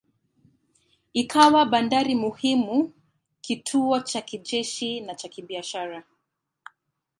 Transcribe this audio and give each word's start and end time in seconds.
Ikawa 1.13 1.65
bandari 1.65 2.15
muhimu, 2.15 2.93
kituo 3.41 3.99
cha 3.99 4.21
kijeshi 4.21 5.01
na 5.01 5.15
cha 5.15 5.29
kibiashara. 5.29 6.03